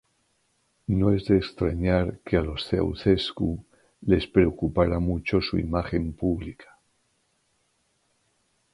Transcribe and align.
No 0.87 1.11
es 1.11 1.25
de 1.25 1.37
extrañar 1.37 2.07
que 2.25 2.35
a 2.37 2.41
los 2.47 2.61
Ceauşescu 2.67 3.51
les 4.09 4.25
preocupara 4.25 4.97
mucho 4.99 5.41
su 5.43 5.59
imagen 5.59 6.11
pública. 6.13 6.69